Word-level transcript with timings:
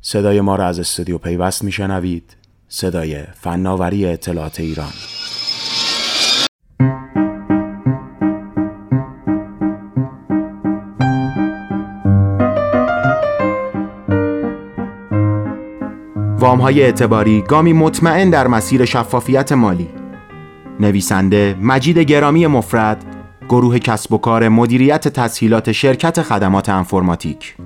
صدای 0.00 0.40
ما 0.40 0.56
را 0.56 0.66
از 0.66 0.78
استودیو 0.78 1.18
پیوست 1.18 1.64
میشنوید. 1.64 2.36
صدای 2.68 3.22
فناوری 3.34 4.06
اطلاعات 4.06 4.60
ایران. 4.60 4.92
وام 16.38 16.60
های 16.60 16.82
اعتباری 16.82 17.42
گامی 17.42 17.72
مطمئن 17.72 18.30
در 18.30 18.46
مسیر 18.46 18.84
شفافیت 18.84 19.52
مالی. 19.52 19.88
نویسنده 20.80 21.56
مجید 21.60 21.98
گرامی 21.98 22.46
مفرد 22.46 23.04
گروه 23.48 23.78
کسب 23.78 24.12
و 24.12 24.18
کار 24.18 24.48
مدیریت 24.48 25.08
تسهیلات 25.08 25.72
شرکت 25.72 26.22
خدمات 26.22 26.68
انفرماتیک. 26.68 27.56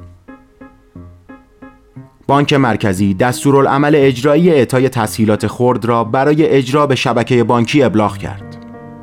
بانک 2.26 2.52
مرکزی 2.52 3.14
دستورالعمل 3.14 3.92
اجرایی 3.96 4.50
اعطای 4.50 4.88
تسهیلات 4.88 5.46
خرد 5.46 5.84
را 5.84 6.04
برای 6.04 6.46
اجرا 6.46 6.86
به 6.86 6.94
شبکه 6.94 7.44
بانکی 7.44 7.82
ابلاغ 7.82 8.16
کرد. 8.16 8.56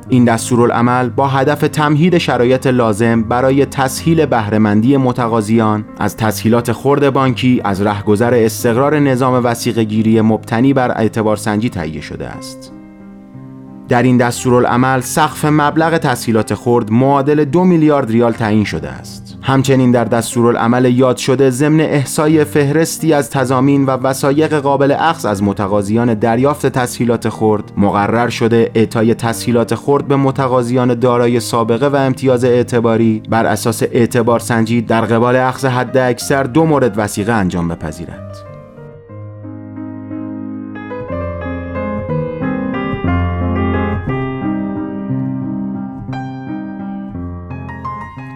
این 0.10 0.26
دستورالعمل 0.26 1.10
با 1.10 1.28
هدف 1.28 1.60
تمهید 1.60 2.18
شرایط 2.18 2.68
لازم 2.68 3.24
برای 3.24 3.66
تسهیل 3.66 4.26
بهرهمندی 4.26 4.98
متقاضیان 4.98 5.86
از 6.00 6.18
تسهیلات 6.18 6.72
خرد 6.72 7.10
بانکی 7.10 7.62
از 7.64 7.82
رهگذر 7.82 8.34
استقرار 8.34 9.00
نظام 9.00 9.46
وسیقه 9.46 9.84
گیری 9.84 10.22
مبتنی 10.22 10.74
بر 10.74 10.92
اعتبار 10.92 11.38
سنجی 11.38 11.70
تهیه 11.70 12.02
شده 12.02 12.28
است. 12.28 12.74
در 13.90 14.04
این 14.04 14.18
دستورالعمل 14.18 15.02
سقف 15.02 15.46
مبلغ 15.46 15.98
تسهیلات 15.98 16.54
خرد 16.54 16.92
معادل 16.92 17.46
دو 17.46 17.64
میلیارد 17.64 18.12
ریال 18.12 18.32
تعیین 18.32 18.64
شده 18.64 18.90
است. 18.90 19.29
همچنین 19.42 19.92
در 19.92 20.04
دستورالعمل 20.04 20.86
یاد 20.86 21.18
شده 21.18 21.50
ضمن 21.50 21.80
احصای 21.80 22.44
فهرستی 22.44 23.14
از 23.14 23.30
تضامین 23.30 23.86
و 23.86 23.90
وسایق 23.90 24.54
قابل 24.54 24.96
اخذ 25.00 25.26
از 25.26 25.44
متقاضیان 25.44 26.14
دریافت 26.14 26.68
تسهیلات 26.68 27.30
خرد 27.30 27.72
مقرر 27.78 28.30
شده 28.30 28.72
اعطای 28.76 29.14
تسهیلات 29.14 29.76
خرد 29.76 30.08
به 30.08 30.16
متقاضیان 30.16 30.94
دارای 30.94 31.40
سابقه 31.40 31.88
و 31.88 31.96
امتیاز 31.96 32.44
اعتباری 32.44 33.22
بر 33.30 33.46
اساس 33.46 33.84
اعتبار 33.84 34.40
سنجی 34.40 34.82
در 34.82 35.02
قبال 35.02 35.36
اخذ 35.36 35.66
حد 35.66 35.98
اکثر 35.98 36.44
دو 36.44 36.66
مورد 36.66 36.94
وسیقه 36.98 37.32
انجام 37.32 37.68
بپذیرد. 37.68 38.49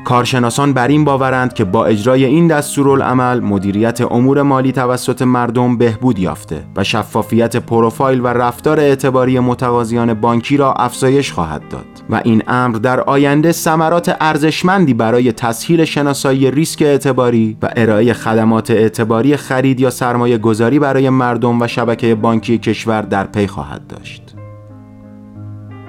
کارشناسان 0.04 0.74
بر 0.74 0.88
این 0.88 1.06
باورند 1.06 1.54
که 1.54 1.64
با 1.64 1.86
اجرای 1.86 2.26
این 2.26 2.48
دستورالعمل 2.48 3.40
مدیریت 3.40 4.02
امور 4.02 4.42
مالی 4.42 4.72
توسط 4.72 5.22
مردم 5.22 5.78
بهبود 5.78 6.20
یافته 6.20 6.64
و 6.76 6.84
شفافیت 6.84 7.56
پروفایل 7.56 8.22
و 8.22 8.28
رفتار 8.28 8.80
اعتباری 8.80 9.40
متقاضیان 9.40 10.14
بانکی 10.14 10.58
را 10.58 10.74
افزایش 10.74 11.32
خواهد 11.32 11.68
داد 11.70 11.86
و 12.10 12.22
این 12.24 12.44
امر 12.48 12.76
در 12.76 13.00
آینده 13.00 13.52
ثمرات 13.52 14.18
ارزشمندی 14.22 14.94
برای 14.94 15.32
تسهیل 15.32 15.86
شناسایی 15.86 16.52
ریسک 16.52 16.82
اعتباری 16.82 17.58
و 17.62 17.70
ارائه 17.76 18.14
خدمات 18.14 18.72
اعتباری 18.72 19.38
خرید 19.38 19.80
یا 19.80 19.90
سرمایه 19.90 20.38
گذاری 20.38 20.80
برای 20.80 21.10
مردم 21.10 21.62
و 21.62 21.68
شبکه 21.68 22.16
بانکی 22.16 22.58
کشور 22.58 23.02
در 23.02 23.24
پی 23.24 23.48
خواهد 23.48 23.88
داشت. 23.88 24.36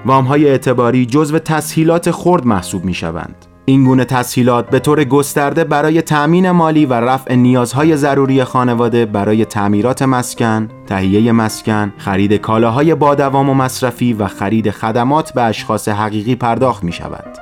وام 0.05 0.25
های 0.25 0.49
اعتباری 0.49 1.05
جزو 1.05 1.39
تسهیلات 1.39 2.11
خرد 2.11 2.45
محسوب 2.45 2.85
می 2.85 2.93
شوند 2.93 3.44
این 3.67 3.83
گونه 3.83 4.05
تسهیلات 4.05 4.69
به 4.69 4.79
طور 4.79 5.03
گسترده 5.03 5.63
برای 5.63 6.01
تأمین 6.01 6.51
مالی 6.51 6.85
و 6.85 6.93
رفع 6.93 7.35
نیازهای 7.35 7.97
ضروری 7.97 8.43
خانواده 8.43 9.05
برای 9.05 9.45
تعمیرات 9.45 10.01
مسکن، 10.01 10.69
تهیه 10.87 11.31
مسکن، 11.31 11.93
خرید 11.97 12.33
کالاهای 12.33 12.95
با 12.95 13.15
دوام 13.15 13.49
و 13.49 13.53
مصرفی 13.53 14.13
و 14.13 14.27
خرید 14.27 14.71
خدمات 14.71 15.33
به 15.33 15.41
اشخاص 15.41 15.87
حقیقی 15.87 16.35
پرداخت 16.35 16.83
می 16.83 16.91
شود. 16.91 17.37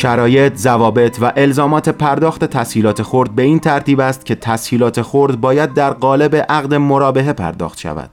شرایط، 0.00 0.56
ضوابط 0.56 1.18
و 1.20 1.32
الزامات 1.36 1.88
پرداخت 1.88 2.44
تسهیلات 2.44 3.02
خرد 3.02 3.34
به 3.34 3.42
این 3.42 3.58
ترتیب 3.58 4.00
است 4.00 4.26
که 4.26 4.34
تسهیلات 4.34 5.02
خرد 5.02 5.40
باید 5.40 5.74
در 5.74 5.90
قالب 5.90 6.36
عقد 6.36 6.74
مرابحه 6.74 7.32
پرداخت 7.32 7.78
شود. 7.78 8.10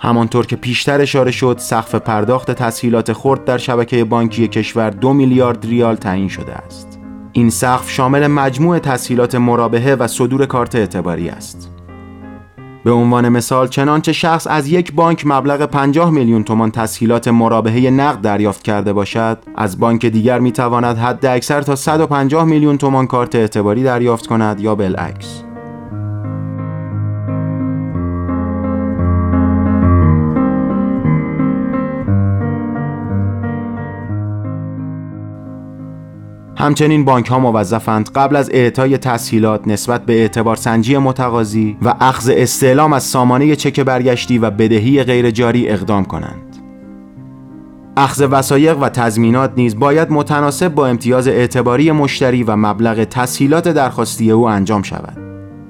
همانطور 0.00 0.46
که 0.46 0.56
پیشتر 0.56 1.00
اشاره 1.00 1.30
شد، 1.30 1.56
سقف 1.58 1.94
پرداخت 1.94 2.50
تسهیلات 2.50 3.12
خرد 3.12 3.44
در 3.44 3.58
شبکه 3.58 4.04
بانکی 4.04 4.48
کشور 4.48 4.90
دو 4.90 5.12
میلیارد 5.12 5.66
ریال 5.66 5.94
تعیین 5.94 6.28
شده 6.28 6.54
است. 6.54 6.98
این 7.32 7.50
سقف 7.50 7.90
شامل 7.90 8.26
مجموع 8.26 8.78
تسهیلات 8.78 9.34
مرابحه 9.34 9.94
و 9.94 10.06
صدور 10.06 10.46
کارت 10.46 10.74
اعتباری 10.74 11.28
است. 11.28 11.75
به 12.86 12.92
عنوان 12.92 13.28
مثال 13.28 13.68
چنانچه 13.68 14.12
شخص 14.12 14.46
از 14.46 14.68
یک 14.68 14.92
بانک 14.92 15.22
مبلغ 15.26 15.64
50 15.66 16.10
میلیون 16.10 16.44
تومان 16.44 16.70
تسهیلات 16.70 17.28
مرابحه 17.28 17.90
نقد 17.90 18.20
دریافت 18.20 18.62
کرده 18.62 18.92
باشد 18.92 19.38
از 19.56 19.80
بانک 19.80 20.06
دیگر 20.06 20.38
می 20.38 20.52
تواند 20.52 20.98
حد 20.98 21.26
اکثر 21.26 21.62
تا 21.62 21.76
150 21.76 22.44
میلیون 22.44 22.78
تومان 22.78 23.06
کارت 23.06 23.34
اعتباری 23.34 23.82
دریافت 23.82 24.26
کند 24.26 24.60
یا 24.60 24.74
بالعکس. 24.74 25.42
همچنین 36.66 37.04
بانک 37.04 37.26
ها 37.26 37.38
موظفند 37.38 38.10
قبل 38.14 38.36
از 38.36 38.50
اعطای 38.52 38.98
تسهیلات 38.98 39.68
نسبت 39.68 40.06
به 40.06 40.20
اعتبار 40.20 40.56
سنجی 40.56 40.98
متقاضی 40.98 41.76
و 41.82 41.94
اخذ 42.00 42.30
استعلام 42.34 42.92
از 42.92 43.02
سامانه 43.02 43.56
چک 43.56 43.80
برگشتی 43.80 44.38
و 44.38 44.50
بدهی 44.50 45.02
غیرجاری 45.02 45.68
اقدام 45.68 46.04
کنند. 46.04 46.56
اخذ 47.96 48.22
وسایق 48.30 48.78
و 48.82 48.88
تضمینات 48.88 49.52
نیز 49.56 49.78
باید 49.78 50.10
متناسب 50.10 50.68
با 50.68 50.86
امتیاز 50.86 51.28
اعتباری 51.28 51.92
مشتری 51.92 52.42
و 52.42 52.56
مبلغ 52.56 53.04
تسهیلات 53.04 53.68
درخواستی 53.68 54.30
او 54.30 54.48
انجام 54.48 54.82
شود. 54.82 55.18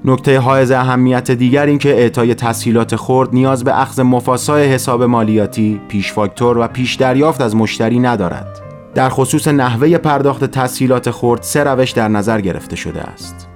نکته 0.05 0.39
حائز 0.39 0.71
اهمیت 0.71 1.31
دیگر 1.31 1.65
این 1.65 1.77
که 1.77 1.89
اعطای 1.89 2.35
تسهیلات 2.35 2.95
خرد 2.95 3.29
نیاز 3.33 3.63
به 3.63 3.81
اخذ 3.81 3.99
مفاسای 3.99 4.67
حساب 4.67 5.03
مالیاتی، 5.03 5.81
پیش 5.87 6.13
فاکتور 6.13 6.57
و 6.57 6.67
پیش 6.67 6.95
دریافت 6.95 7.41
از 7.41 7.55
مشتری 7.55 7.99
ندارد. 7.99 8.66
در 8.97 9.09
خصوص 9.09 9.47
نحوه 9.47 9.97
پرداخت 9.97 10.45
تسهیلات 10.45 11.11
خرد 11.11 11.41
سه 11.41 11.63
روش 11.63 11.91
در 11.91 12.07
نظر 12.07 12.41
گرفته 12.41 12.75
شده 12.75 13.01
است. 13.01 13.49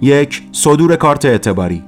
یک 0.00 0.42
صدور 0.52 0.96
کارت 0.96 1.24
اعتباری 1.24 1.84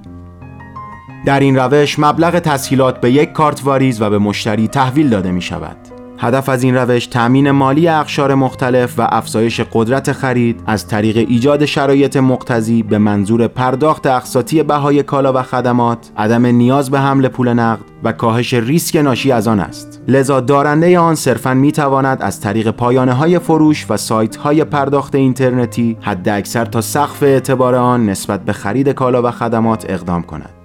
در 1.27 1.41
این 1.41 1.57
روش 1.57 1.99
مبلغ 1.99 2.39
تسهیلات 2.39 3.01
به 3.01 3.11
یک 3.13 3.33
کارت 3.33 3.65
واریز 3.65 4.03
و 4.03 4.11
به 4.11 4.19
مشتری 4.19 4.69
تحویل 4.69 5.09
داده 5.09 5.31
می 5.31 5.43
شود. 5.43 5.82
هدف 6.23 6.49
از 6.49 6.63
این 6.63 6.75
روش 6.75 7.07
تأمین 7.07 7.51
مالی 7.51 7.89
اقشار 7.89 8.35
مختلف 8.35 8.99
و 8.99 9.07
افزایش 9.11 9.61
قدرت 9.73 10.13
خرید 10.13 10.61
از 10.67 10.87
طریق 10.87 11.17
ایجاد 11.17 11.65
شرایط 11.65 12.17
مقتضی 12.17 12.83
به 12.83 12.99
منظور 12.99 13.49
پرداخت 13.49 14.07
اقساطی 14.07 14.63
بهای 14.63 15.03
کالا 15.03 15.33
و 15.33 15.43
خدمات، 15.43 16.11
عدم 16.17 16.47
نیاز 16.47 16.91
به 16.91 17.01
حمل 17.01 17.29
پول 17.29 17.49
نقد 17.49 17.83
و 18.05 18.13
کاهش 18.13 18.55
ریسک 18.55 18.97
ناشی 18.97 19.33
از 19.33 19.49
آن 19.49 19.61
است. 19.61 20.03
لذا 20.09 20.41
دارنده 20.41 20.99
آن 20.99 21.15
صرفا 21.15 21.55
می 21.55 21.73
تواند 21.73 22.23
از 22.23 22.41
طریق 22.41 22.71
پایانه 22.71 23.13
های 23.13 23.39
فروش 23.39 23.87
و 23.91 23.97
سایت 23.97 24.37
های 24.37 24.65
پرداخت 24.65 25.15
اینترنتی 25.15 25.97
حد 26.01 26.29
اکثر 26.29 26.65
تا 26.65 26.81
سقف 26.81 27.23
اعتبار 27.23 27.75
آن 27.75 28.07
نسبت 28.07 28.45
به 28.45 28.53
خرید 28.53 28.89
کالا 28.89 29.23
و 29.23 29.31
خدمات 29.31 29.87
اقدام 29.89 30.23
کند. 30.23 30.62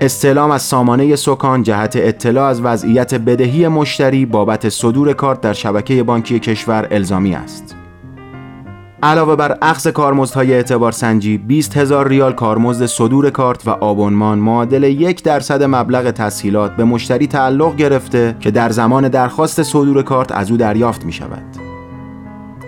استعلام 0.00 0.50
از 0.50 0.62
سامانه 0.62 1.16
سکان 1.16 1.62
جهت 1.62 1.96
اطلاع 1.96 2.44
از 2.44 2.60
وضعیت 2.60 3.14
بدهی 3.14 3.68
مشتری 3.68 4.26
بابت 4.26 4.68
صدور 4.68 5.12
کارت 5.12 5.40
در 5.40 5.52
شبکه 5.52 6.02
بانکی 6.02 6.38
کشور 6.38 6.88
الزامی 6.90 7.34
است. 7.34 7.76
علاوه 9.02 9.36
بر 9.36 9.58
اخذ 9.62 9.88
کارمزدهای 9.88 10.54
اعتبار 10.54 10.92
سنجی 10.92 11.38
20 11.38 11.76
هزار 11.76 12.08
ریال 12.08 12.32
کارمزد 12.32 12.86
صدور 12.86 13.30
کارت 13.30 13.66
و 13.66 13.70
آبونمان 13.70 14.38
معادل 14.38 14.82
یک 14.82 15.22
درصد 15.22 15.62
مبلغ 15.62 16.10
تسهیلات 16.10 16.76
به 16.76 16.84
مشتری 16.84 17.26
تعلق 17.26 17.76
گرفته 17.76 18.36
که 18.40 18.50
در 18.50 18.70
زمان 18.70 19.08
درخواست 19.08 19.62
صدور 19.62 20.02
کارت 20.02 20.32
از 20.32 20.50
او 20.50 20.56
دریافت 20.56 21.04
می 21.04 21.12
شود. 21.12 21.44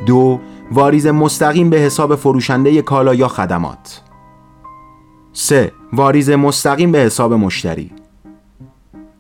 دو 0.07 0.41
واریز 0.73 1.07
مستقیم 1.07 1.71
به 1.71 1.77
حساب 1.77 2.15
فروشنده 2.15 2.83
کالا 2.83 3.15
یا 3.15 3.29
خدمات 3.29 4.03
3. 5.33 5.73
واریز 5.93 6.31
مستقیم 6.31 6.93
به 6.93 6.99
حساب 6.99 7.33
مشتری 7.33 7.91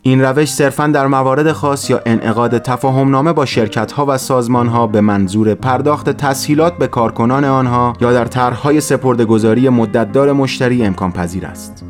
این 0.02 0.22
روش 0.22 0.52
صرفا 0.52 0.86
در 0.86 1.06
موارد 1.06 1.52
خاص 1.52 1.90
یا 1.90 2.00
انعقاد 2.06 2.58
تفاهمنامه 2.58 3.32
با 3.32 3.44
شرکت 3.44 3.92
ها 3.92 4.06
و 4.08 4.18
سازمان 4.18 4.66
ها 4.66 4.86
به 4.86 5.00
منظور 5.00 5.54
پرداخت 5.54 6.10
تسهیلات 6.10 6.78
به 6.78 6.86
کارکنان 6.86 7.44
آنها 7.44 7.92
یا 8.00 8.12
در 8.12 8.24
طرحهای 8.24 8.80
سپردهگذاری 8.80 9.68
مدتدار 9.68 10.32
مشتری 10.32 10.84
امکان 10.84 11.12
پذیر 11.12 11.46
است. 11.46 11.84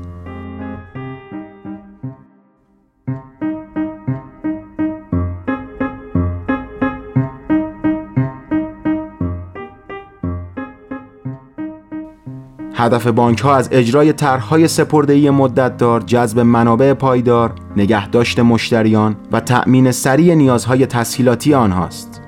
هدف 12.79 13.07
بانک 13.07 13.41
ها 13.41 13.57
از 13.57 13.69
اجرای 13.73 14.13
طرحهای 14.13 14.69
سپرده‌ای 14.69 15.31
مدتدار، 15.31 16.01
جذب 16.01 16.41
منابع 16.41 16.93
پایدار، 16.93 17.53
نگهداشت 17.77 18.41
مشتریان 18.41 19.17
و 19.33 19.41
تأمین 19.41 19.91
سریع 19.91 20.35
نیازهای 20.35 20.87
تسهیلاتی 20.87 21.55
آنهاست. 21.55 22.23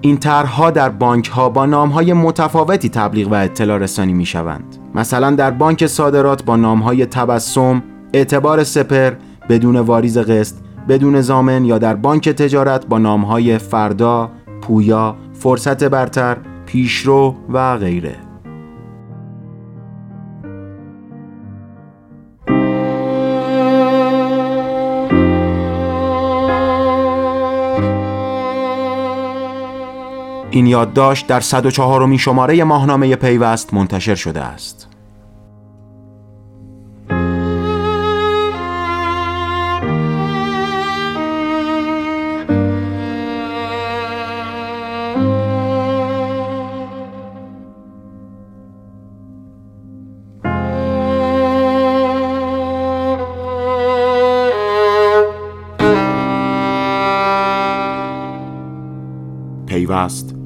این 0.00 0.16
طرحها 0.16 0.70
در 0.70 0.88
بانک 0.88 1.28
ها 1.28 1.48
با 1.48 1.66
نام 1.66 1.88
های 1.88 2.12
متفاوتی 2.12 2.88
تبلیغ 2.88 3.32
و 3.32 3.34
اطلاع 3.34 3.78
رسانی 3.78 4.12
می 4.12 4.26
شوند. 4.26 4.76
مثلا 4.94 5.30
در 5.30 5.50
بانک 5.50 5.86
صادرات 5.86 6.44
با 6.44 6.56
نام 6.56 6.78
های 6.78 7.06
تبسم، 7.06 7.82
اعتبار 8.14 8.64
سپر، 8.64 9.12
بدون 9.48 9.76
واریز 9.76 10.18
قسط، 10.18 10.56
بدون 10.88 11.20
زامن 11.20 11.64
یا 11.64 11.78
در 11.78 11.94
بانک 11.94 12.28
تجارت 12.28 12.86
با 12.86 12.98
نام 12.98 13.22
های 13.22 13.58
فردا، 13.58 14.30
پویا، 14.62 15.16
فرصت 15.32 15.84
برتر، 15.84 16.36
پیشرو 16.66 17.34
و 17.52 17.76
غیره. 17.76 18.14
این 30.56 30.66
یادداشت 30.66 31.26
در 31.26 31.40
104 31.40 32.16
شماره 32.16 32.64
ماهنامه 32.64 33.16
پیوست 33.16 33.74
منتشر 33.74 34.14
شده 34.14 34.40
است. 34.40 34.88
پیوست 59.66 60.45